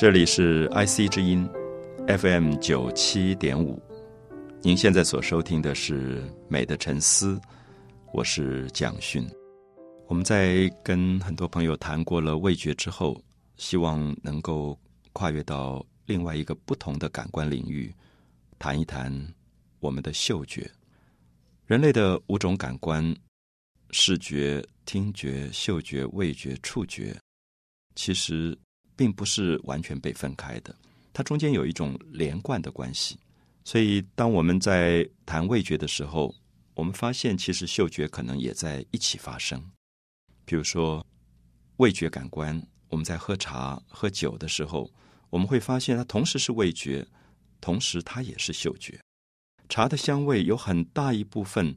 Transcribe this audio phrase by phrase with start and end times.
[0.00, 1.46] 这里是 IC 之音
[2.08, 3.78] FM 九七点五，
[4.62, 7.34] 您现在所收听的是《美的沉思》，
[8.10, 9.28] 我是蒋勋。
[10.08, 13.22] 我们在跟很多朋友谈过了味觉之后，
[13.58, 14.74] 希望能够
[15.12, 17.94] 跨越到另外一个不同的感官领域，
[18.58, 19.14] 谈一谈
[19.80, 20.66] 我们的嗅觉。
[21.66, 23.14] 人类的五种感官——
[23.92, 27.14] 视觉、听觉、嗅觉、味觉、触觉，
[27.94, 28.56] 其实
[29.00, 30.76] 并不是完全被分开的，
[31.10, 33.18] 它中间有一种连贯的关系。
[33.64, 36.34] 所以，当我们在谈味觉的时候，
[36.74, 39.58] 我们发现其实嗅觉可能也在一起发生。
[40.44, 41.02] 比如说，
[41.78, 44.92] 味觉感官，我们在喝茶、喝酒的时候，
[45.30, 47.08] 我们会发现它同时是味觉，
[47.58, 49.00] 同时它也是嗅觉。
[49.70, 51.74] 茶的香味有很大一部分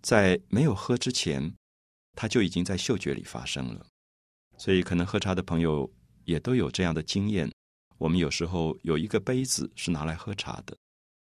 [0.00, 1.52] 在没有喝之前，
[2.14, 3.84] 它就已经在嗅觉里发生了。
[4.56, 5.90] 所以，可能喝茶的朋友
[6.24, 7.50] 也都有这样的经验。
[7.98, 10.76] 我们有时候有一个杯子是拿来喝茶的，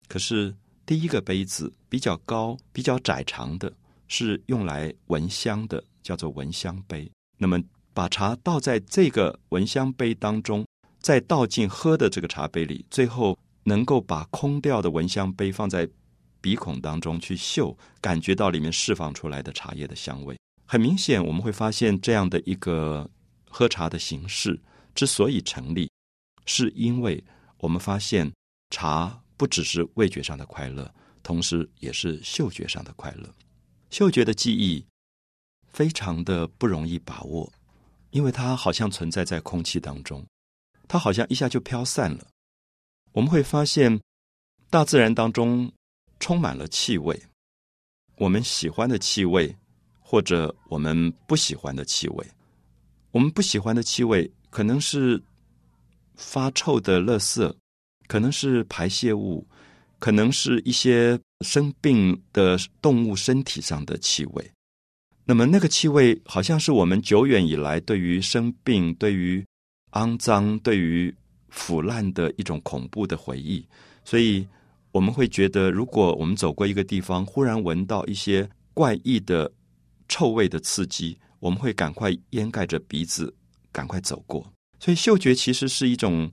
[0.08, 3.72] 可是第一个杯子比较高、比较窄长的，
[4.06, 7.10] 是用来闻香的，叫做闻香杯。
[7.36, 7.62] 那么，
[7.94, 10.66] 把茶倒在这个闻香杯当中，
[11.00, 15.88] 再倒进喝的这个茶杯里，最后能够把空掉的闻香杯放在。
[16.40, 20.38] 鼻孔当中去嗅，感觉到里面释放出来的茶叶的香味。
[20.66, 23.10] 很明显，我们会发现这样的一个
[23.50, 24.58] 喝茶的形式
[24.98, 25.88] 之所以成立，
[26.44, 27.22] 是因为
[27.58, 28.28] 我们发现
[28.70, 30.92] 茶不只是味觉上的快乐，
[31.22, 33.32] 同时也是嗅觉上的快乐。
[33.90, 34.84] 嗅觉的记忆
[35.68, 37.48] 非常的不容易把握，
[38.10, 40.26] 因为它好像存在在空气当中，
[40.88, 42.26] 它好像一下就飘散了。
[43.12, 44.00] 我们会发现
[44.68, 45.72] 大自然当中。
[46.20, 47.16] 充满了气味，
[48.16, 49.54] 我们喜欢的气味，
[50.00, 52.26] 或者我们不喜欢的气味。
[53.12, 55.22] 我们不喜欢的气味，可能是
[56.16, 57.54] 发臭的垃圾，
[58.06, 59.46] 可能是排泄物，
[59.98, 64.50] 可能是一些生病的动物身体上的气味。
[65.24, 69.44] 那么，那个气味好像是我们久远以来对于生病、对于
[69.92, 71.14] 肮脏、对于
[71.48, 73.66] 腐烂的一种恐怖的回忆，
[74.04, 74.46] 所以。
[74.90, 79.52] 我们会觉得，如果我们走过一个地方，忽然闻到一些怪异的
[80.08, 83.32] 臭味的刺激，我们会赶快掩盖着鼻子，
[83.78, 84.52] 赶快走过。
[84.80, 86.30] 所以，嗅觉其实是一种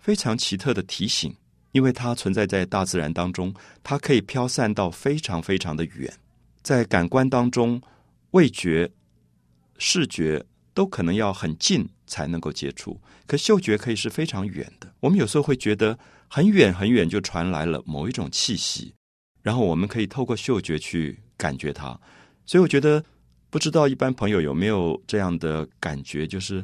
[0.00, 1.32] 非常奇特的提醒，
[1.70, 3.54] 因为它存在在大自然当中，
[3.84, 6.12] 它可以飘散到非常非常的远。
[6.62, 7.80] 在感官当中，
[8.32, 8.90] 味觉、
[9.78, 10.44] 视觉
[10.74, 14.92] 都可能要很近才能够接触，可嗅觉可以是非常远的。
[15.00, 15.98] 我们有时候会觉得。
[16.30, 18.92] 很远很远就传来了某一种气息，
[19.40, 21.98] 然后我们可以透过嗅觉去感觉它。
[22.44, 23.02] 所以我觉得，
[23.48, 26.62] 不知道一般朋友有没有这样的感觉，就是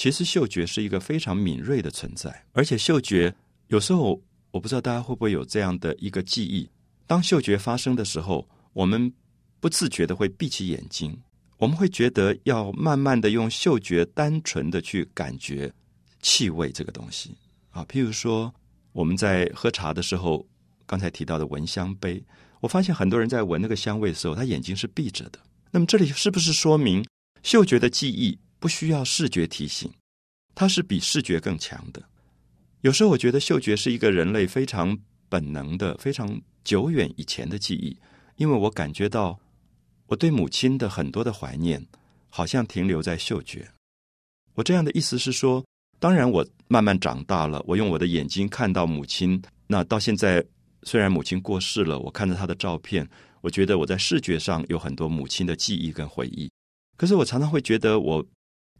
[0.00, 3.36] 其实嗅觉是一个非常敏锐的存在，而且嗅觉
[3.68, 4.18] 有时候
[4.50, 6.70] 我不知道大家会不会有这样的一个记忆：
[7.06, 9.12] 当嗅觉发生的时候，我们
[9.60, 11.20] 不自觉的会闭起眼睛，
[11.58, 15.70] 我们会觉得要慢慢的用嗅觉单纯的去感觉
[16.22, 17.36] 气味这个东西
[17.68, 18.54] 啊，譬如说。
[18.92, 20.44] 我们在喝茶的时候，
[20.84, 22.24] 刚才提到的闻香杯，
[22.58, 25.38] 我发现很多人在闻那个香味的时候，他眼睛是闭着的。
[25.70, 27.06] 那么这里是不是说明
[27.44, 29.90] 嗅觉的记忆不需要视觉提醒，
[30.54, 32.00] 它是比视觉更强的？
[32.82, 34.96] 有时候我觉得嗅觉是一个人类非常
[35.28, 37.98] 本能的、非常久远以前的记忆，
[38.36, 39.40] 因为我感觉到
[40.06, 41.84] 我对母亲的很多的怀念，
[42.28, 43.68] 好像停留在嗅觉。
[44.54, 45.64] 我这样的意思是说。
[46.02, 49.38] 当然，我慢慢长大了，我用我的眼睛看到母亲。
[49.66, 50.42] 那到现在，
[50.84, 53.06] 虽然母亲过世了，我看着她的照片，
[53.42, 56.50] 我觉得我在视觉上有很多母亲的记忆跟回忆。
[56.96, 58.26] 可是我常常会觉得，我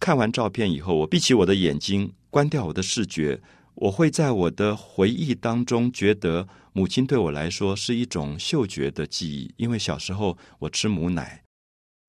[0.00, 3.41] 看完照片以后，我闭起我的眼睛，关掉我的视觉，
[3.75, 9.52] 我会在我的回忆当中觉得母亲对我来说是一种嗅觉的记忆。
[9.58, 11.43] 因为小时候我吃母奶，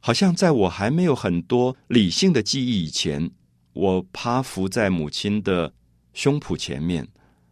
[0.01, 3.29] 好像在我还没有很多理性的记忆以前。
[3.73, 5.73] 我趴伏在母亲的
[6.13, 7.07] 胸脯前面，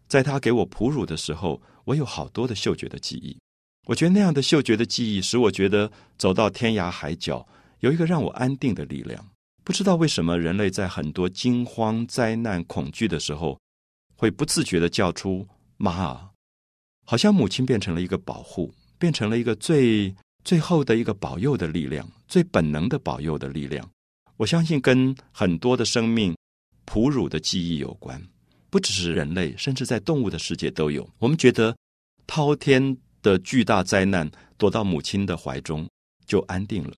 [0.08, 3.38] 在她给我哺乳的时候，我有好多的嗅觉的记忆。
[3.88, 7.48] 我觉得那样的嗅觉的记忆，使我觉得走到天涯海角，
[7.80, 9.29] 有一个让我安定的力量。
[9.70, 13.60] 不知道为什么，人类在很多惊慌、灾难、恐惧的时候，
[14.16, 16.32] 会不自觉的叫出“妈”，
[17.06, 23.88] 好像母亲变成了一个保护，变成了一个最最后的一个保佑的力量，最本能的保佑的力量。
[24.38, 26.36] 我相信跟很多的生命
[26.84, 28.20] 哺乳的记忆有关，
[28.72, 31.08] 不只是人类，甚至在动物的世界都有。
[31.20, 31.78] 我们觉得
[32.26, 35.88] 滔天的巨大灾难，躲到母亲的怀中
[36.26, 36.92] 就安定了。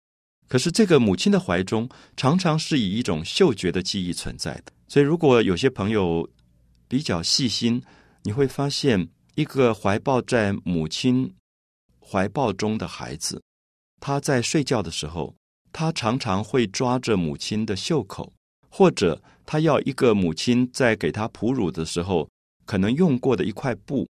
[0.52, 1.88] 可是这个母亲的怀中，
[2.18, 4.74] 常常是以一种嗅觉的记忆存在的。
[4.86, 6.30] 所以，如果有些朋友
[6.90, 7.82] 比较细心，
[8.24, 11.34] 你会发现，一个怀抱在母亲
[12.02, 13.42] 怀抱中的孩子，
[14.02, 15.34] 他在睡觉的时候，
[15.72, 18.34] 他常常会抓着母亲的袖口，
[18.68, 22.30] 或者他要一个母亲在给他哺乳的时候
[22.66, 24.06] 可能用过的一块布，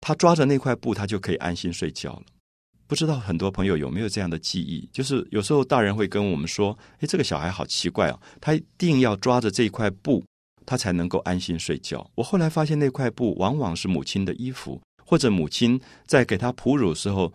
[0.00, 2.22] 他抓着那块布，他就可以安心睡觉了。
[2.86, 4.86] 不知道很多朋友有没有这样的记忆？
[4.92, 10.22] 就是有时候大人会跟我们说：“诶，这个小孩好奇怪哦，他一定要抓着这一块布，
[10.66, 17.32] 他才能够安心睡觉。”我后来发现，那块布往往是母亲的衣服，或者母亲在给他哺乳时候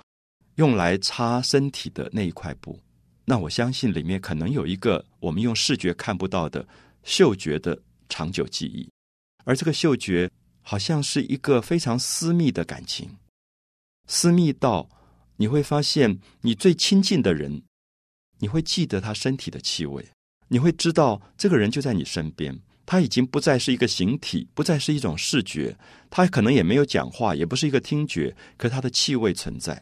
[0.56, 2.80] 用来擦身体的那一块布。
[3.25, 6.66] 那我相信里面可能有一个我们用视觉看不到的
[7.04, 8.88] 嗅觉的长久记忆，
[9.46, 10.30] 而这个嗅觉
[10.62, 13.10] 好像是一个非常私密的感情，
[14.06, 14.88] 私密到。
[15.39, 17.63] 你会发现，你最亲近的人，
[18.39, 20.06] 你会记得他身体的气味，
[20.50, 22.59] 你会知道这个人就在你身边。
[22.86, 25.77] 他已经不再是一个形体，不再是一种视觉，
[26.09, 29.81] 他可能也没有讲话，也不是一个听觉，可他的气味存在。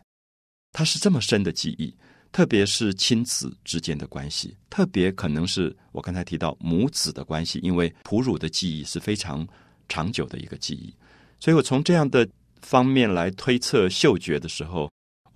[0.74, 1.92] 他是这么深的记忆，
[2.32, 9.48] 特别是亲子之间的关系，特别可能是我刚才提到母子的关系，因为哺乳的记忆是非常
[9.90, 10.94] 长久的一个记忆。
[11.40, 12.30] 所以我从这样的
[12.62, 14.88] 方面来推测嗅觉的时候。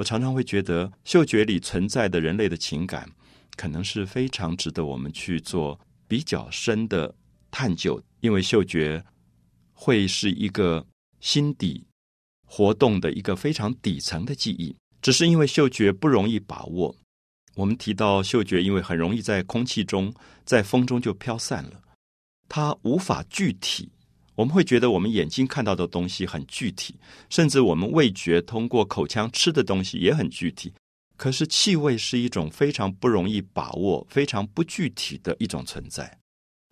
[0.02, 3.08] 我常常会觉得，嗅觉里存在的人类的情感，
[3.56, 7.14] 可能是非常值得我们去做比较深的
[7.52, 8.02] 探究。
[8.20, 9.06] 因为嗅觉
[9.74, 10.84] 会是一个
[11.20, 11.86] 心底
[12.48, 14.76] 活动的一个非常底层的记忆。
[15.04, 16.96] 只是因为嗅觉不容易把握，
[17.54, 20.12] 我们提到嗅觉，因为很容易在空气中、
[20.44, 21.80] 在风中就飘散了，
[22.50, 23.92] 它无法具体。
[24.36, 26.96] 我们会觉得我们眼睛看到的东西很具体，
[27.30, 30.74] 甚至我们味觉通过口腔吃的东西也很具体。
[31.18, 36.18] 可是气味是一种非常不容易把握、非常不具体的一种存在。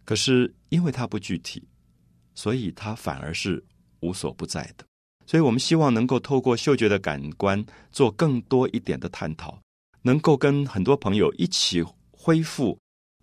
[0.04, 1.62] 可是因为它不具体，
[2.34, 3.64] 所以它反而是
[4.00, 4.84] 无所不在的。
[5.28, 9.60] 所以我们希望能够透过嗅觉的感官做更多一点的探讨，
[10.02, 12.80] 能够跟很多朋友一起恢复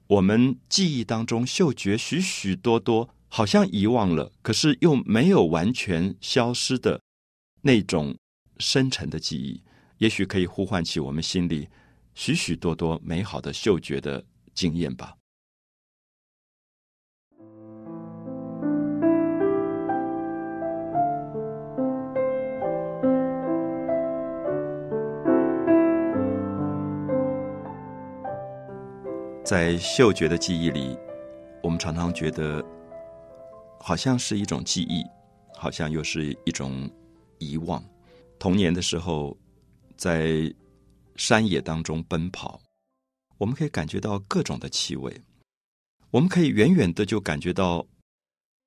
[0.07, 3.09] 我们记忆当中嗅觉许许多多。
[3.29, 7.03] 好像遗忘了，可是又没有完全消失的
[7.61, 8.17] 那种
[8.59, 9.63] 深沉的记忆，
[9.99, 11.69] 也许可以呼唤起我们心里
[12.15, 14.25] 许许多多美好的嗅觉的
[14.55, 15.15] 经验吧。
[29.45, 30.97] 在嗅觉的记忆里，
[31.63, 32.65] 我们常常觉得。
[33.79, 35.05] 好像是一种记忆，
[35.55, 36.91] 好像又是一种
[37.39, 37.83] 遗忘。
[38.39, 39.37] 童年的时候，
[39.97, 40.53] 在
[41.17, 42.61] 山野当中奔跑，
[43.39, 45.23] 我们可以感觉到各种的气味。
[46.11, 47.87] 我们可以远远的就感觉到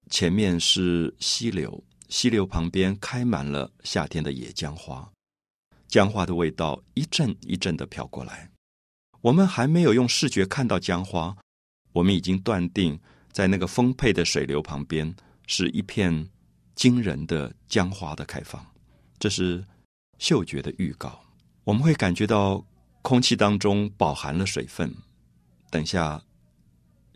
[0.10, 5.10] 前面是溪流，溪流旁边开满了夏天的野姜花，
[5.88, 8.50] 姜花的味道一阵一阵的飘过来。
[9.22, 11.36] 我们还没有用视觉看到姜花，
[11.92, 13.00] 我们已经断定。
[13.32, 15.16] 在那个丰沛的水流旁边，
[15.48, 16.30] 是一片
[16.76, 18.66] 惊人的姜花的开放，
[19.18, 19.64] 这是
[20.18, 21.20] 嗅觉的预告。
[21.64, 22.66] 我们会感觉到
[23.02, 24.94] 空气当中饱含了水分。
[25.70, 26.22] 等下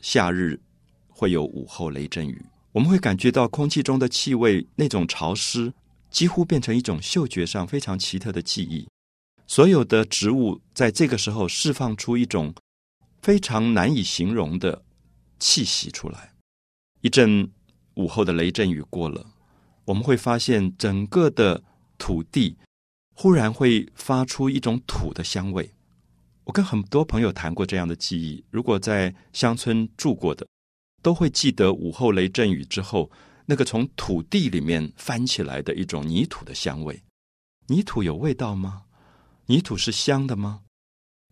[0.01, 0.59] 夏日
[1.07, 5.73] 会有午后雷阵雨，我们会感觉到空气中的气味那种潮湿，
[6.11, 8.87] 几乎变成一种嗅觉上非常奇特的记忆。
[9.47, 12.53] 所有的植物在这个时候释放出一种
[13.21, 14.83] 非常难以形容的。
[15.43, 16.31] 气息出来，
[17.01, 17.51] 一阵
[17.95, 19.33] 午后的雷阵雨过了，
[19.83, 21.61] 我们会发现整个的
[21.97, 22.55] 土地
[23.13, 25.73] 忽然会发出一种土的香味。
[26.45, 30.47] 我跟很多朋友谈过这样的记忆，如果在乡村住过的，
[31.01, 33.11] 都会记得午后雷阵雨之后
[33.47, 37.03] 那个从土地里面翻起来的一种泥土的香味。
[37.67, 38.83] 泥土有味道吗？
[39.47, 40.61] 泥土是香的吗？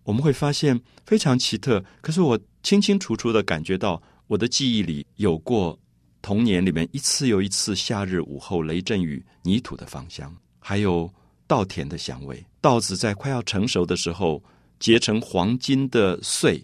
[0.04, 5.78] 我们会发现非常奇特，可是我清清楚楚的感觉到，我的记忆里有过
[6.22, 11.12] 童年里面一次又一次夏日午后雷阵雨泥土的芳香，还有
[11.48, 12.44] 稻田的香味。
[12.62, 14.42] 稻子在快要成熟的时候
[14.80, 16.64] 结成黄金的穗，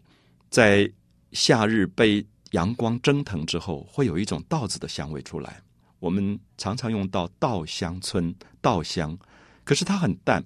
[0.50, 0.90] 在
[1.32, 5.62] 夏日被阳光蒸腾之后，会有一种稻子的香味出来。
[6.00, 9.18] 我们常常用到稻香村稻香，
[9.64, 10.46] 可是它很淡，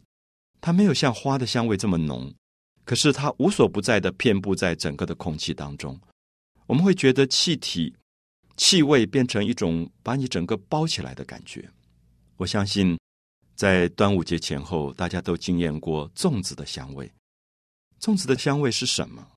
[0.62, 2.34] 它没有像花的香味这么浓。
[2.84, 6.00] 可是它无所不在的遍布在整个的空气当中，
[6.66, 7.96] 我们会觉得气体、
[8.58, 11.70] 气味变成一种把你整个包起来的感觉。
[12.38, 12.98] 我相信，
[13.56, 17.12] 在端午节前后，大家都经验过粽子的香味。
[18.00, 19.28] 粽子的香味是什么？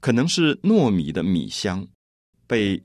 [0.00, 1.86] 可能是糯米的米香
[2.46, 2.82] 被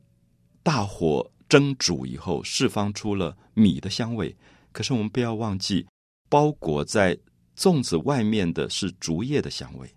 [0.64, 4.36] 大火蒸煮以后释放出了米的香味。
[4.72, 5.86] 可是我们不要忘记，
[6.30, 7.18] 包裹在
[7.58, 9.92] 粽子外面的是竹叶的香味，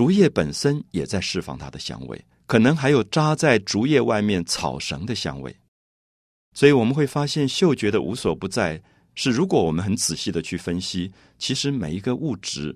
[0.00, 5.54] 竹叶本身也在释放它的香味，可能还有扎在竹叶外面草绳的香味。
[6.54, 8.82] 所以我们会发现，嗅觉的无所不在
[9.14, 12.74] 是，如果我们很仔细的去分析，其实每一个物质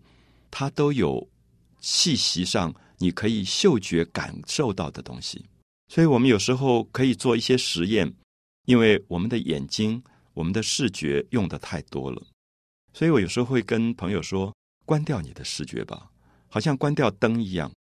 [0.50, 1.26] 它都有
[1.81, 5.47] 气息上你可以嗅觉感受到的东西。
[5.88, 8.14] 所以我们有时候可以做一些实验，
[8.66, 10.04] 因为我们的眼睛、
[10.35, 12.23] 我们的视觉用的太多了，
[12.93, 14.54] 所以我有时候会跟朋友说：
[14.85, 16.11] 关掉你的视觉吧，
[16.54, 17.75] 好像关掉灯一样，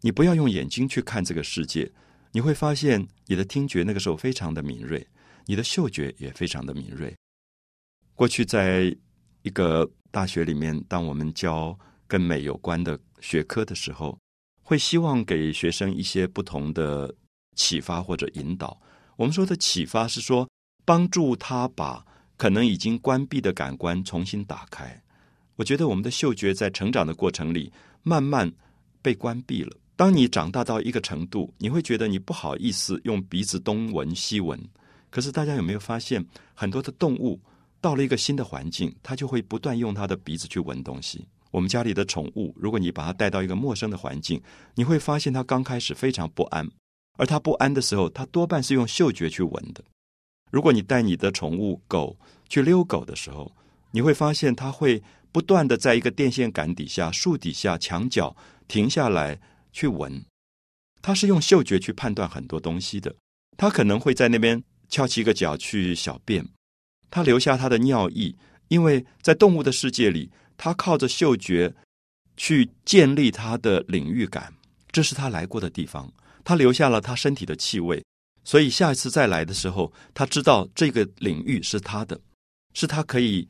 [0.00, 1.88] 你不要用眼睛去看这个世界。
[2.32, 5.06] 你会发现，你的听觉那个时候非常的敏锐，
[5.44, 7.14] 你的嗅觉也非常的敏锐。
[8.16, 8.92] 过去在
[9.42, 11.78] 一个大学里面，当我们教
[12.08, 14.18] 跟美有关的学科的时候，
[14.64, 17.14] 会希望给学生一些不同的
[17.54, 18.82] 启发或者引导。
[19.14, 20.48] 我们说的启发是说，
[20.84, 22.04] 帮助他把
[22.36, 25.00] 可能已经关闭的感官重新打开。
[25.56, 27.72] 我觉得我们的嗅觉在成长的过程里，
[28.02, 28.50] 慢慢
[29.02, 29.76] 被关闭了。
[29.96, 34.60] 当你长大到一个程度，你会觉得你不好意思用鼻子东闻西闻。
[35.08, 37.40] 可是大家有没有发现，很多的动物
[37.80, 41.26] 到了一个新的环境，它就会不断用它的鼻子去闻东西。
[41.50, 44.38] 我们家里的宠物，如果你把它带到一个陌生的环境，
[44.74, 46.68] 你会发现它刚开始非常不安，
[47.16, 49.82] 而它不安的时候，它多半是用嗅觉去闻的。
[50.50, 52.14] 如果你带你的宠物狗
[52.50, 53.50] 去遛狗的时候，
[53.96, 58.36] 你会发现它会不断的在一个电线杆底下、树底下、墙角
[58.68, 59.40] 停下来。
[59.72, 60.24] 去闻，
[61.02, 63.14] 他是用嗅觉去判断很多东西的。
[63.58, 66.46] 他可能会在那边翘起一个脚去小便，
[67.10, 68.34] 他留下他的尿液，
[68.68, 71.74] 因为在动物的世界里，他靠着嗅觉
[72.38, 74.54] 去建立他的领域感，
[74.90, 76.10] 这是他来过的地方。
[76.42, 78.02] 他留下了他身体的气味，
[78.44, 82.18] 所以下一次再来的时候，他知道这个领域是他的，
[82.72, 83.46] 是他可以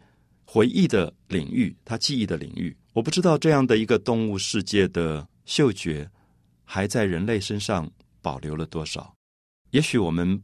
[0.46, 2.74] 回忆的领域，他记忆的领域。
[2.94, 6.10] 我不知道这样的一个动物世界的嗅觉。
[6.68, 7.88] 还在人类身上
[8.20, 9.14] 保留了多少？
[9.70, 10.42] 也许我们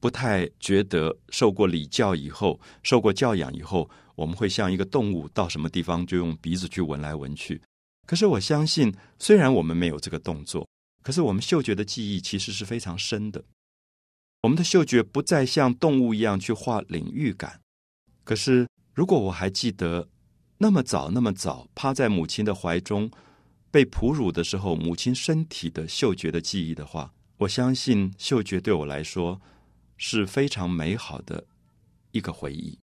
[0.00, 7.58] 不太觉得，受过礼教以后，受过教养以后，我们会像一个动物，到什么地方就用鼻子去闻来闻去。
[8.06, 10.68] 可是我相信，虽然我们没有这个动作，
[11.02, 13.42] 可是我们嗅觉的记忆其实是非常深的。
[14.42, 17.58] 我们的嗅觉不再像动物一样去画领域感。
[18.24, 20.08] 可是，如果我还记得
[20.58, 23.10] 那么早、那么早，趴在母亲的怀中。
[23.70, 29.40] 被哺乳的时候，母亲身体的嗅觉的记忆的话，我相信嗅觉对我来说
[29.96, 31.46] 是非常美好的
[32.10, 32.78] 一个回忆。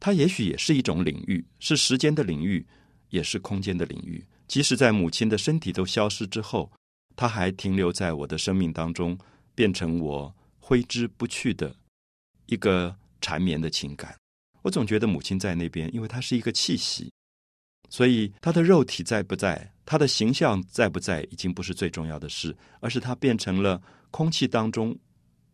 [0.00, 2.66] 它也许也是一种领域，是时间的领域，
[3.10, 4.26] 也是空间的领域。
[4.48, 6.72] 即使在母亲的身体都消失之后，
[7.14, 9.16] 它还停留在我的生命当中，
[9.54, 11.76] 变成我挥之不去的
[12.46, 14.19] 一个缠绵的情感。
[14.62, 17.10] 我总觉得母亲在那边，因为她是一个气息。
[17.88, 24.96] 所以，她的肉体在不在，她的形象在不在，已经不是最重要的事，而是她变成了空气当中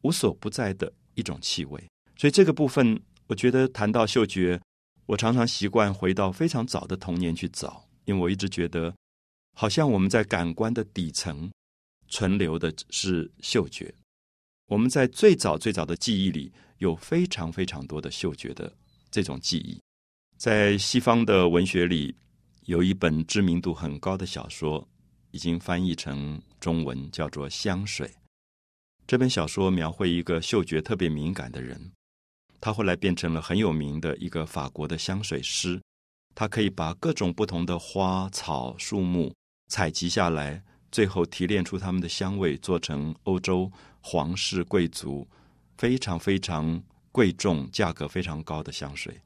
[0.03, 1.83] 无所不在的一种气味。
[2.17, 4.61] 所以，这个部分，我觉得谈到嗅觉，
[5.07, 8.95] 我常常习惯回到非常早的童年去找，因为我一直觉得，
[9.55, 11.51] 好像我们在感官的底层
[12.09, 13.95] 存留的是嗅觉。
[14.67, 18.71] 我们在最早最早的记忆里，有非常非常多的嗅觉的
[19.17, 19.81] 这种记忆，
[20.37, 22.15] 在西方的文学里。
[22.67, 24.87] 有一本知名度很高的小说，
[25.31, 28.07] 已经翻译成中文，叫做《香水》。
[29.07, 31.93] 这本小说描绘一个嗅觉特别敏感的人，
[32.61, 35.81] 他后来变成了很有名的一个法国的香水师。
[36.35, 39.35] 他可以把各种不同的花草树木
[39.69, 45.27] 采集下来，最后提炼出他们的香味，做成欧洲皇室贵族
[45.79, 46.83] 非常非常
[47.17, 49.19] 贵重、价格非常高的香水。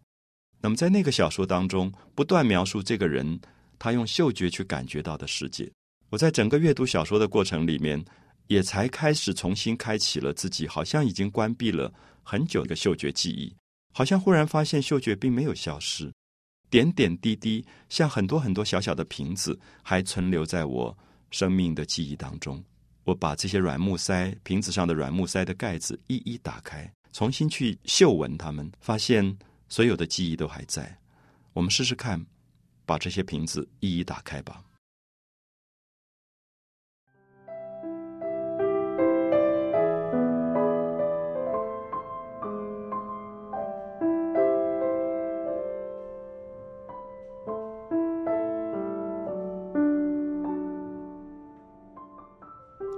[0.61, 3.40] 那么，在那个小说当中，不断描述这个人
[3.80, 5.68] 他用嗅觉去感觉到的世界。
[6.09, 8.04] 我在整个阅读小说的过程里面，
[8.47, 11.92] 也才开始重新开启了自己好像已经关闭了
[12.23, 13.52] 很久的嗅觉记忆，
[13.92, 16.12] 好像忽然发现嗅觉并没有消失，
[16.70, 20.97] 点点滴滴，像很多很多小小的瓶子，还存留在我
[21.32, 22.62] 生命的记忆当中。
[23.02, 29.38] 我把这些软木塞瓶子上的软木塞的盖子一一打开，重新去嗅闻它们，发现。
[29.73, 30.99] 所有的记忆都还在，
[31.52, 32.26] 我们试试看，
[32.85, 34.64] 把这些瓶子一一打开吧。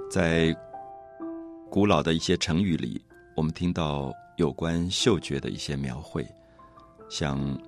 [0.09, 0.51] 在
[1.69, 2.99] 古老的一些成语里，
[3.35, 6.27] 我们听到有关嗅觉的一些描绘，
[7.09, 7.59] 像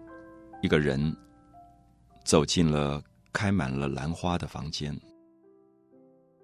[0.61, 1.15] 一个人
[2.23, 3.01] 走进了
[3.33, 4.95] 开满了兰花的房间，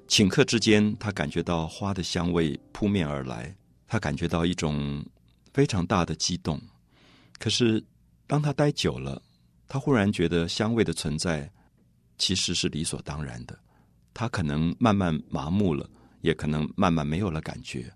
[0.08, 3.56] 顷刻之间，他感觉到花的香味扑面而来，
[3.88, 5.06] 他感觉到一种
[5.54, 6.60] 非常大的激动。
[7.38, 7.84] 可是，
[8.26, 9.22] 当他待久了，
[9.68, 11.50] 他忽然觉得香味的存在
[12.18, 13.58] 其实是理所当然的。
[14.14, 15.90] 他可能慢慢麻木了，
[16.22, 17.92] 也可能慢慢没有了感觉。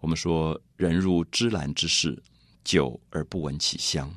[0.00, 2.20] 我们说“人入芝兰之室，
[2.64, 4.10] 久而不闻其香”，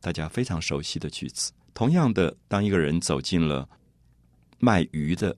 [0.00, 1.52] 大家非常熟悉的句子。
[1.74, 3.68] 同样的，当一个人走进了
[4.58, 5.36] 卖鱼的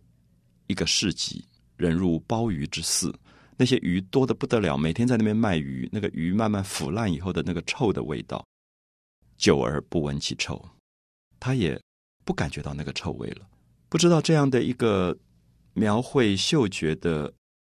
[0.68, 1.44] 一个市集，
[1.76, 3.14] 人入鲍鱼之肆，
[3.56, 8.46] 那些鱼多的不得了，每天在那边卖鱼，那个鱼慢慢腐烂以后的那个臭的味道，
[9.36, 10.64] 久而不闻其臭。
[11.38, 11.80] 他也
[12.24, 13.46] 不感觉到那个臭味了。
[13.88, 15.18] 不知道这样的一个
[15.74, 17.32] 描绘嗅觉的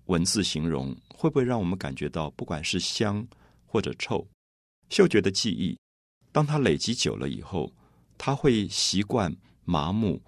[0.06, 3.26] 文字形容，会不会让我们感觉到，不管是香
[3.66, 4.28] 或者臭，
[4.90, 5.78] 嗅觉的记忆，
[6.32, 7.72] 当它累积久了以后，
[8.18, 10.22] 它会习惯麻木，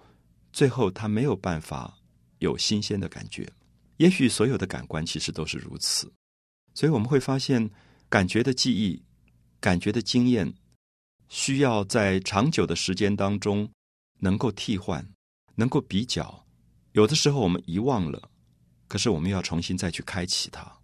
[0.52, 1.98] 最后它没有办法
[2.38, 3.46] 有新鲜的感觉。
[3.98, 6.12] 也许所有的感官其实都是如此，
[6.74, 7.70] 所以我们会发现，
[8.08, 9.02] 感觉的记忆、
[9.60, 10.52] 感觉的经验。
[11.28, 13.68] 需要在长久的时间当中
[14.20, 15.04] 能够替换，
[15.56, 16.46] 能够比较。
[16.92, 18.30] 有的时候我们遗忘了，
[18.88, 20.80] 可是我们要重新再去开启它。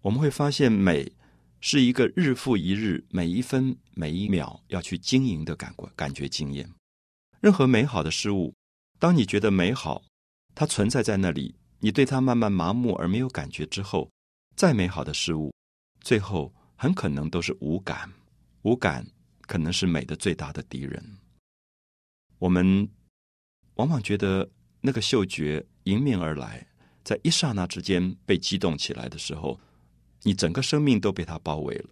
[0.00, 1.12] 我们会发现，美
[1.60, 6.70] 是一个日复一日、每一分每一秒要去经营的感官、感觉经验。
[7.40, 8.54] 任何美好的事物，
[8.98, 10.02] 当你觉得美好，
[10.54, 14.10] 它存在在那里，你对它慢慢麻木而没有感觉之后，
[14.56, 15.52] 再美好的事物，
[16.00, 18.12] 最后很可能都是无感、
[18.62, 19.06] 无感。
[19.50, 21.18] 可能是美的最大的敌人。
[22.38, 22.88] 我们
[23.74, 24.48] 往往觉得
[24.80, 26.68] 那个嗅觉迎面而来，
[27.10, 29.58] 在一刹那之间被激动起来的时候，
[30.22, 31.90] 你整个生命都被它包围了。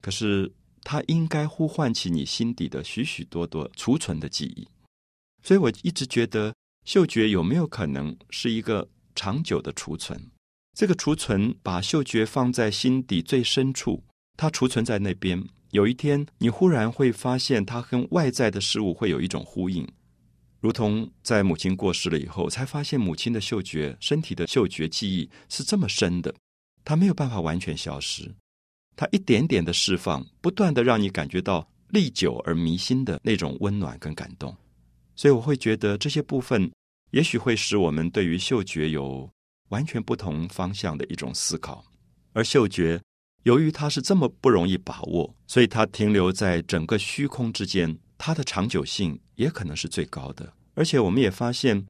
[0.00, 0.52] 可是
[0.84, 4.68] 它应该呼唤起你心底的许许多多储存的记忆。
[5.42, 10.16] 所以我一直觉得，嗅觉有没有可能是一个长久的储存？
[10.78, 14.04] 这个储存把嗅觉放在心底最深处，
[14.36, 15.44] 它储存在那边。
[15.72, 19.84] 有一天，你忽然会发现，它跟外在的事物会有一种呼应，
[20.60, 26.34] 如同在母亲过世了以后，才发现母亲的嗅觉、身体的嗅觉记忆是这么深的，
[26.84, 28.30] 它没有办法完全消失，
[28.94, 34.54] 它一点点的释放，不断的让你感觉到历久而弥新的那种温暖跟感动。
[35.16, 36.70] 所以，我会觉得这些部分
[37.10, 39.28] 也许会使我们对于嗅觉有
[39.70, 41.84] 完全不同方向的一种思考，
[42.32, 43.00] 而嗅觉。
[43.44, 50.52] 由于它是这么不容易把握，所以它停留在整个虚空之间，它的长久性也可能是最高的。
[50.74, 51.86] 而且我们也发现，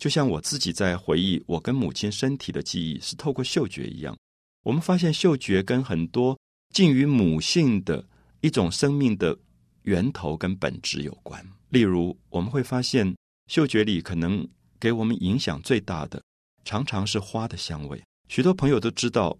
[0.00, 4.16] 就像我自己在回忆我跟母亲身体的记忆是透过嗅觉一样，
[4.62, 6.38] 我们发现嗅觉跟很多
[6.74, 8.02] 近于母性的
[8.40, 9.38] 一种生命的
[9.82, 11.46] 源头跟本质有关。
[11.68, 13.14] 例如，我们会发现
[13.48, 14.48] 嗅觉里可能
[14.80, 16.22] 给我们影响最大的，
[16.64, 18.02] 常常是花的香味。
[18.30, 19.36] 许多朋友都知道，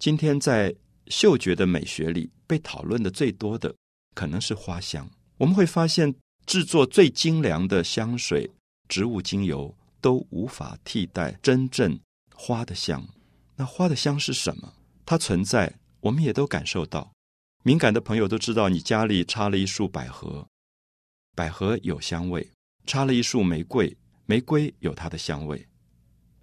[0.00, 0.74] 今天在
[1.06, 3.72] 嗅觉的美学里被讨论的最多的
[4.16, 5.08] 可能是花香。
[5.38, 6.14] 我们会发现，
[6.46, 8.50] 制作最精良的香水、
[8.88, 11.98] 植物精油都无法替代真正
[12.34, 13.06] 花的香。
[13.56, 14.72] 那花的香是什么？
[15.04, 17.12] 它存在，我们也都感受到。
[17.62, 20.46] 敏感的朋友都知道，你家里插了一束百合，
[21.34, 22.42] 百合有香味；
[22.86, 23.96] 插了一束玫瑰，
[24.26, 25.66] 玫瑰有它的香味。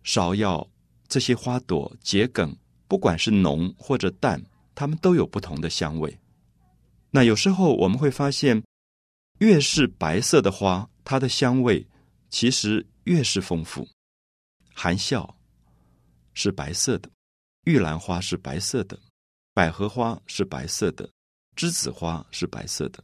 [0.03, 0.69] 芍药
[1.07, 2.55] 这些花朵、桔梗，
[2.87, 4.43] 不管是浓或者淡。
[4.75, 6.17] 它们都有不同的香味。
[7.11, 8.63] 那有时候我们会发现，
[9.43, 11.85] 越是白色的花，它的香味
[12.29, 13.85] 其实越是丰富。
[14.73, 15.37] 含笑
[16.33, 17.09] 是白色的，
[17.65, 18.97] 玉兰花是白色的，
[19.53, 21.09] 百合花是白色的，
[21.57, 23.03] 栀子花是白色的。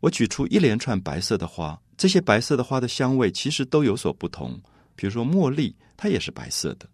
[0.00, 4.60] 我举出一连串白色的花，这些白色的花的香味其实都有所不同。
[4.96, 6.90] 比如说茉莉，它也是白色的。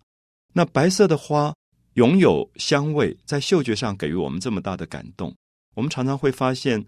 [0.53, 1.55] 那白色的花。
[1.95, 5.33] 拥有香味，在嗅觉上给予我们这么大的感动。
[5.77, 6.85] 我们常常会发现，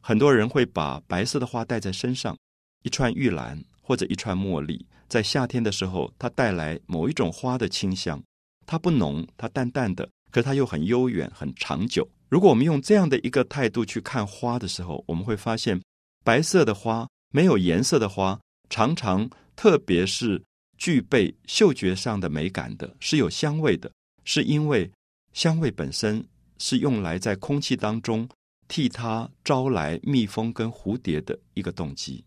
[0.00, 2.36] 很多人会把白色的花带在身上，
[2.82, 8.22] 一串玉兰或者一串茉莉，在夏天的时候，它带来某一种花的清香。
[8.66, 12.06] 它不浓，它淡淡的，可它又很悠远、很长久。
[12.28, 15.80] 如果我们用这样的一个态度去看花的时候，我们会发现，
[16.24, 20.42] 白色的花、没有颜色的花，常常特别是
[20.76, 23.90] 具备嗅觉上的美感的，是有香味的。
[24.24, 24.90] 是因为
[25.32, 26.22] 香味本身
[26.58, 28.28] 是用来在空气当中
[28.68, 32.24] 替它招来蜜蜂跟蝴蝶的一个动机。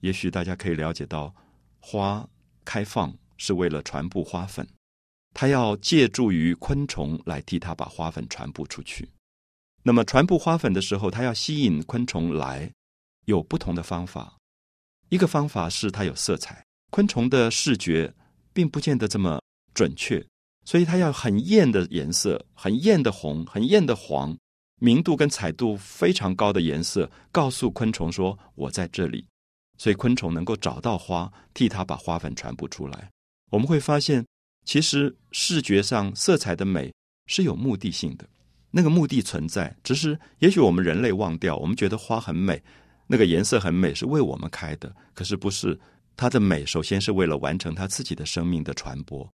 [0.00, 1.34] 也许大家可以了解到，
[1.80, 2.28] 花
[2.64, 4.66] 开放是为了传播花粉，
[5.32, 9.08] 它要借助于昆虫来替它把花粉传播出去。
[9.82, 12.70] 那么传播花粉的时候，它要吸引昆虫来，
[13.26, 14.36] 有不同的方法。
[15.10, 18.12] 一个方法是它有色彩，昆虫的视觉
[18.52, 19.40] 并不见得这么
[19.74, 20.26] 准确，
[20.64, 24.36] 所以它要很艳的颜色，很艳的红，很艳的黄，
[24.80, 29.26] 明度跟彩度非常高的颜色，告诉昆虫说我在这里。
[29.76, 33.10] 所以昆虫能够找到花，替它把花粉传播出来。
[33.50, 34.24] 我们会发现，
[34.64, 36.92] 其实视觉上色彩的美
[37.26, 38.24] 是有目的性的，
[38.70, 41.56] 那个目的存在，只是也许我们人类忘掉。
[41.56, 42.62] 我们觉得花很美，
[43.08, 44.94] 那个颜色很美，是为我们开的。
[45.12, 45.78] 可是不是
[46.16, 49.28] 它的美，首先是为了完成它自己的生命的传播。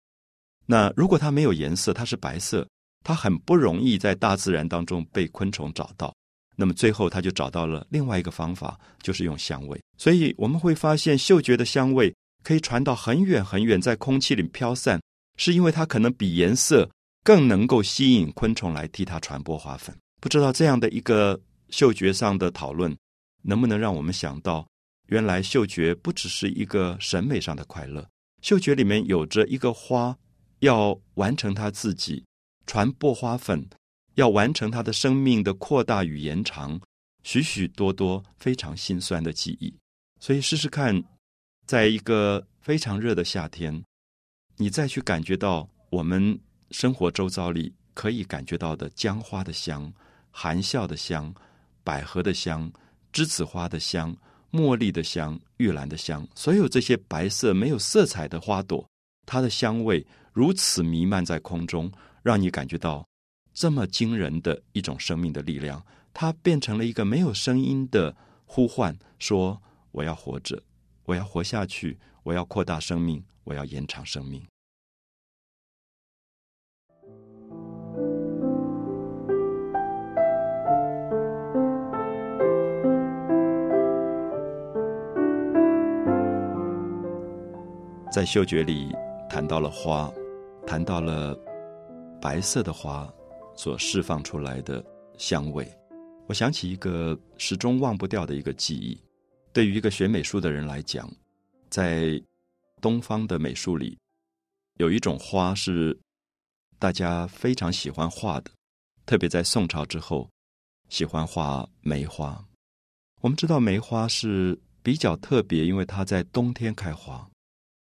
[0.67, 2.67] 那如果它没有颜色，它是白色，
[3.07, 6.13] 它很不容易在大自然当中被昆虫找到。
[6.57, 9.79] 那么最后，他就找到了另外一个方法，就是用香味。
[9.97, 14.99] 所以我们会发现，嗅觉的香味可以传到很远很远，在空气里飘散，
[15.37, 16.89] 是因为它可能比颜色
[17.23, 19.95] 更能够吸引昆虫来替它传播花粉。
[20.19, 21.39] 不知道这样的一个
[21.69, 22.93] 嗅觉上的讨论，
[23.43, 24.67] 能不能让我们想到，
[25.05, 28.05] 原来嗅觉不只是一个审美上的快乐，
[28.41, 30.13] 嗅觉里面有着一个花
[30.59, 32.25] 要完成它自己
[32.67, 33.67] 传播花粉。
[34.15, 36.81] 要完成他的生命的扩大与延长，
[37.21, 39.71] 许许多多非常心酸的记忆。
[40.19, 41.03] 所以试试看，
[41.67, 43.83] 在一个非常热的夏天，
[44.55, 46.39] 你再去感觉到我们
[46.71, 49.93] 生活周遭里可以感觉到的姜花的香、
[50.31, 51.31] 含笑的香、
[51.83, 52.71] 百合的香、
[53.13, 54.17] 栀子花的香、
[54.51, 58.83] 茉莉的香、玉兰的香，所有这些白色没有色彩的花朵，
[59.27, 60.03] 它的香味
[60.33, 61.91] 如此弥漫在空中，
[62.27, 63.07] 让你感觉到。
[63.53, 70.61] 这么惊人的一种生命的力量，它变成了一个没有声音的呼唤，说：“我要活着，
[71.05, 74.45] 我要活下去，我要扩大生命，我要延长生命。”
[88.11, 88.93] 在嗅觉里
[89.29, 90.11] 谈到了花，
[90.65, 91.33] 谈到了
[92.21, 93.11] 白色的花。
[93.59, 94.85] 所释放出来的
[95.17, 95.67] 香味，
[96.27, 98.95] 我想起一个始终忘不掉的一个记忆。
[99.51, 101.11] 对于一个学美术的人来讲，
[101.67, 102.21] 在
[102.79, 103.97] 东方的美术里，
[104.75, 105.97] 有一种花是
[106.77, 108.51] 大家非常喜欢画的，
[109.07, 110.29] 特别在宋朝之后，
[110.87, 112.45] 喜欢画梅花。
[113.21, 117.27] 我们知道梅花是比较特别，因为它在冬天开花，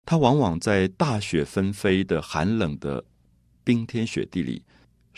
[0.07, 3.05] 它往往在大雪纷飞的寒冷的
[3.69, 4.65] 冰天雪地里。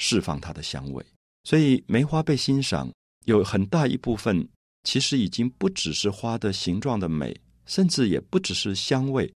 [0.03, 1.05] 释放它的香味，
[1.45, 2.91] 所以梅花被欣赏
[3.27, 4.49] 有很大一部分，
[4.83, 9.31] 其实已经不只是花的形状的美，甚至也不只是香味，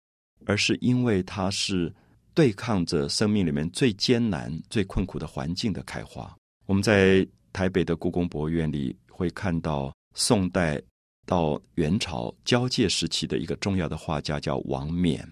[0.46, 1.92] 而是因为它是
[2.32, 6.32] 对抗着生命里面最艰难、最困苦的环境的开花。
[6.66, 10.80] 我们在台北的故宫博物院里会看到宋代
[11.26, 15.28] 到元朝交界时期的一个重要的画家，叫王冕，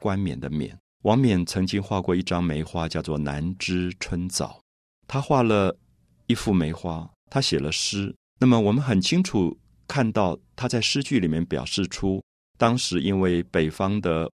[0.00, 0.74] 冠冕的冕。
[1.04, 4.46] 王冕曾经画过一张梅花，叫做《南枝春早》。
[5.06, 5.76] 他画了
[6.28, 8.14] 一幅梅花，他写了诗。
[8.40, 9.54] 那么我们很清楚
[9.86, 12.22] 看到，他在诗句里面表示出，
[12.56, 14.30] 当时因为北方的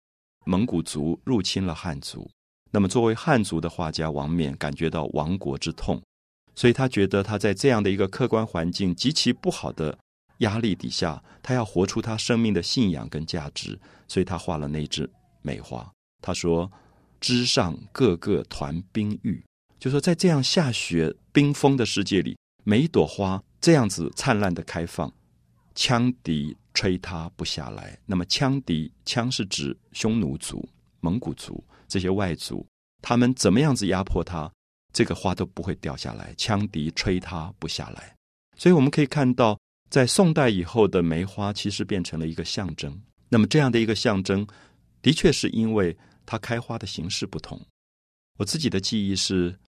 [0.45, 2.29] 蒙古族入侵了汉族，
[2.73, 6.03] 那么作为汉族的画家王冕感觉到亡国之痛，
[6.57, 9.97] 所以他觉得他在这样的一个客观环境极其不好的
[10.39, 15.09] 压力底下，他要活出他生命的信仰跟价值，所以他画了那只
[15.43, 15.89] 梅花。
[16.27, 16.69] 他说
[17.23, 19.41] ：“枝上个个团冰玉，
[19.79, 25.09] 就说在这样下雪冰封的世界里，每一朵花这样子灿烂的开放，
[25.77, 27.97] 羌笛吹它不下来。
[28.07, 32.67] 那么羌笛，羌是指匈奴族、蒙古族这些外族，
[33.01, 34.51] 他们怎么样子压迫它，
[34.93, 36.35] 这个花都不会掉下来。
[36.35, 38.17] 羌笛吹它不下来。
[38.57, 39.57] 所以我们可以看到，
[39.91, 43.01] 在宋代以后的梅花，其实变成了一个象征。
[43.29, 44.45] 那么这样的一个象征，
[45.01, 45.97] 的确是因为。
[46.27, 47.59] 它开花的形式不同。
[48.39, 49.59] 我自己的记忆是，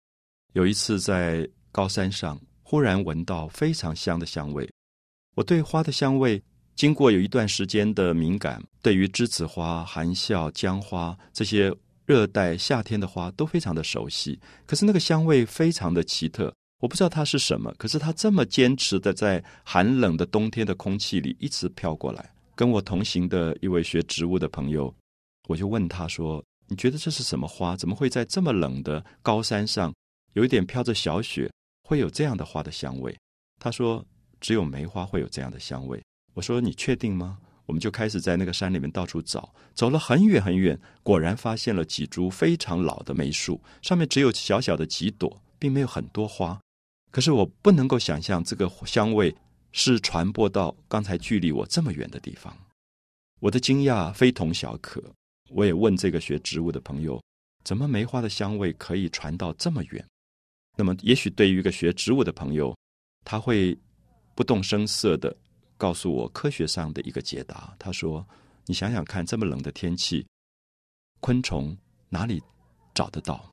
[0.53, 4.69] 有一次在高山上，忽然闻到非常香的香味。
[5.37, 6.43] 我对花的香味，
[6.75, 14.39] 经过有一段时间的敏感，对于栀子花、含笑、姜花这些热带夏天的花都非常的熟悉。
[14.67, 17.73] 可是那个香味非常的奇特，我不知道它是什么。
[17.79, 22.31] 可是它这么坚持的在寒冷的冬天的空气里一直飘过来。
[22.55, 24.95] 跟我同行的一位学植物的朋友，
[25.49, 26.45] 我就问他说。
[26.69, 27.77] 你觉得这是什么花？
[27.77, 29.93] 怎么会在这么冷的高山上，
[30.35, 31.51] 有一点飘着小雪，
[31.83, 33.17] 会有这样的花的香味？
[33.59, 34.05] 他说
[34.41, 36.01] ：“只有梅花会有这样的香味。”
[36.35, 46.59] 我说：“你确定吗？”我们就开始在那个山里面到处找，走了很远很远，果然发现了几株非常老的梅树，上面只有小小的几朵，并没有很多花。
[47.11, 49.35] 可是我不能够想象这个香味
[49.73, 52.57] 是传播到刚才距离我这么远的地方，
[53.41, 55.03] 我的惊讶非同小可。
[55.51, 57.21] 我也问这个学植物的朋友，
[57.65, 60.07] 怎么梅花的香味可以传到这么远？
[60.77, 62.77] 那么，也许对于一个学植物的朋友，
[63.25, 63.77] 他会
[64.35, 65.37] 不动声色的
[65.77, 67.75] 告诉我科学上的一个解答。
[67.79, 68.25] 他说
[68.65, 70.25] ：“你想想看，这么冷的天气，
[71.21, 71.77] 昆虫
[72.09, 72.41] 哪里
[72.95, 73.51] 找得到？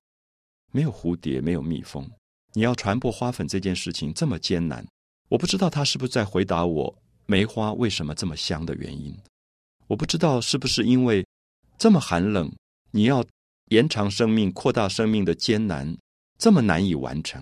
[0.72, 2.08] 没有蝴蝶，没有蜜蜂。
[2.54, 4.86] 你要传播花粉这件事情这么艰难，
[5.30, 9.18] 我不知道他是不是在回答我梅花为什么这么香的原因。
[9.88, 11.25] 我不知道是不是因为
[11.78, 12.52] 这么寒冷，
[12.92, 13.26] 你要
[13.70, 15.96] 延长生命、扩大生命的艰难。”
[16.38, 17.42] 这么难以完成，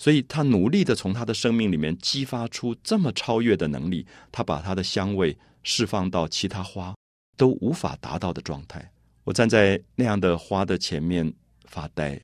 [0.00, 6.92] 所以他努力的从他的生命里面激发出这么超越的能力，他把他的香味释放到其他花
[7.36, 8.90] 都无法达到的状态。
[9.22, 11.32] 我站在那样的花的前面
[11.66, 12.20] 发呆，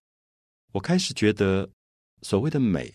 [0.72, 1.70] 我开始觉得，
[2.22, 2.92] 所谓的美，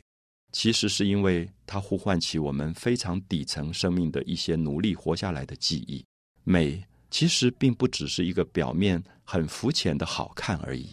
[0.51, 6.03] 其实是因为它呼唤起我们非常底层生命的一些努力活下来的记忆。
[6.43, 10.89] 美其实并不只是一个表面很肤浅的好看而已，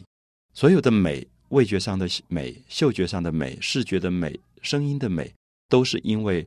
[0.52, 1.26] 所有的美。
[1.48, 5.34] 味觉上的美、嗅觉上的美、视觉的美、声音的美，
[5.68, 6.46] 都是因为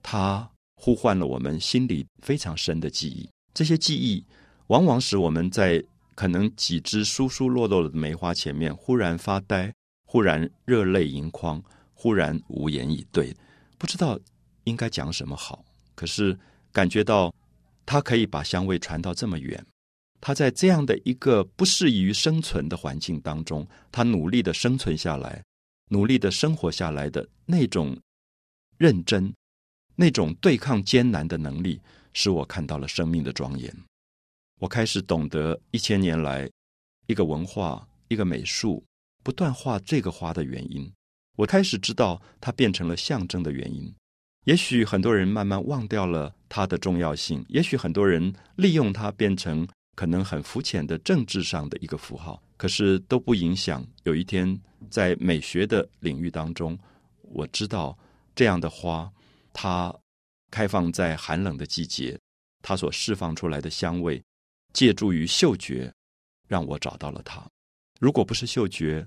[0.00, 3.28] 它呼唤了我们心里非常深的记忆。
[3.52, 4.24] 这些记忆
[4.68, 5.82] 往往使我们在
[6.14, 9.74] 可能几枝疏疏落落的梅花前面忽然发呆，
[10.06, 11.60] 忽然热泪盈眶，
[11.92, 13.34] 忽然无言以对，
[13.76, 14.16] 不知道
[14.62, 15.64] 应该讲什么好。
[15.96, 16.38] 可是
[16.70, 17.34] 感觉到
[17.86, 19.64] 它可以把香味传到这么远。
[20.20, 25.44] 他在这样的一个不适宜于生存的环境当中，他努力的生存下来，
[25.90, 27.94] 努力的生活下来的那种
[28.78, 29.34] 认真，
[29.96, 31.78] 那种对抗艰难的能力，
[32.14, 33.70] 使我看到了生命的庄严。
[34.60, 36.50] 我开始懂得一千年来
[37.06, 38.82] 一个文化、一个美术
[39.22, 40.90] 不断画这个花的原因。
[41.36, 43.94] 我开始知道它变成了象征的原因。
[44.44, 49.66] 也许很多人慢慢忘掉了它的重要性，也许很多人利用它变成。
[49.96, 53.86] 可能很肤浅的政治上的一个符号，可是都不影响。
[54.02, 56.76] 有一天，在美学的领域当中，
[57.22, 57.96] 我知道
[58.34, 59.08] 这样的花，
[59.52, 59.94] 它
[60.50, 62.18] 开放在寒冷的季节，
[62.60, 64.20] 它所释放出来的香味，
[64.72, 65.94] 借助于嗅觉，
[66.48, 67.40] 让我找到了它。
[68.00, 69.06] 如果不是嗅觉，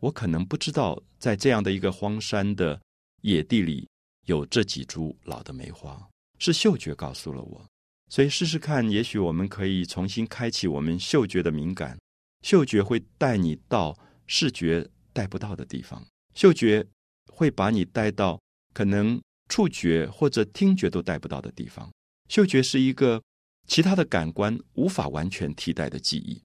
[0.00, 2.78] 我可能不知道在这样的一个荒山的
[3.22, 3.88] 野地里
[4.26, 6.00] 有这几株老的梅花。
[6.38, 7.64] 是嗅觉告诉了我。
[8.08, 11.98] 所以试试看，也许我们可以重新开启我们嗅觉的敏感。
[12.42, 13.96] 嗅觉会带你到
[14.28, 16.86] 视觉带不到的地方，嗅觉
[17.32, 18.40] 会把你带到
[18.72, 21.90] 可能触觉或者听觉都带不到的地方。
[22.28, 23.20] 嗅觉是一个
[23.66, 26.40] 其他的感官无法完全替代的记忆。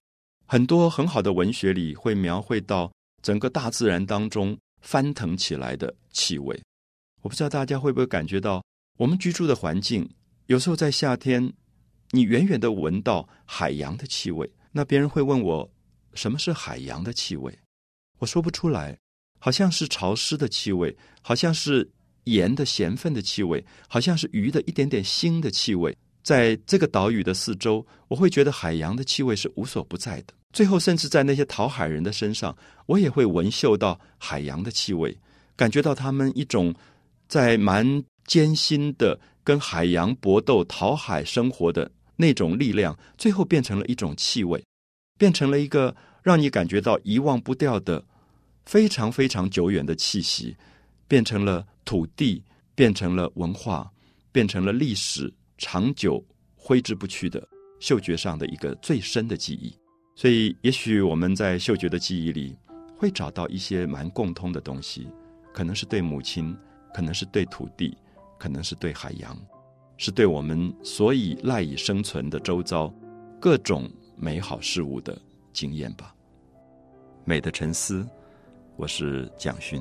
[0.46, 2.92] 很多很好的文学里会描绘到
[3.22, 6.60] 整个大自然当中翻腾起来的气味。
[7.22, 8.62] 我不知道大家会不会感觉到
[8.98, 10.08] 我们居住的环境。
[10.46, 11.52] 有时候在夏天，
[12.10, 15.72] 你远远的闻到海洋的气味，那别人会问我
[16.14, 17.56] 什么是海洋的气味，
[18.18, 18.98] 我说不出来，
[19.38, 21.90] 好像是潮湿的气味，好像是
[22.24, 25.96] 盐的咸分的气味，好像是鱼的一点点腥的气味。
[26.22, 30.34] 在这个岛屿的四周，我会觉得海洋的气味是无所不在的。
[30.52, 32.56] 最后，甚至在那些讨海人的身上，
[32.86, 35.18] 我也会闻嗅到海洋的气味，
[35.56, 36.72] 感觉到他们一种
[37.32, 39.18] 在蛮艰辛的。
[39.44, 44.64] 跟海洋搏斗、讨海生活的那种力量，最后变成了一种气味，
[45.18, 48.04] 变成了一个让你感觉到遗忘不掉的
[48.64, 50.56] 非常非常久远的气息，
[51.08, 52.40] 变成了土地，
[52.76, 53.90] 变成了文化，
[54.30, 57.44] 变成了历史，长久挥之不去的
[57.80, 59.74] 嗅觉上的一个最深的记忆。
[60.14, 62.56] 所以，也许我们在嗅觉的记忆里
[62.96, 65.08] 会找到一些蛮共通的东西，
[65.52, 66.56] 可能是对母亲，
[66.92, 67.96] 可能是对土地。
[68.38, 69.38] 可能是对海洋，
[69.96, 72.92] 是对我们所以赖以生存的周遭
[73.40, 75.16] 各种美好事物的
[75.52, 76.12] 经验吧。
[77.24, 78.04] 美的沉思，
[78.74, 79.80] 我是蒋勋。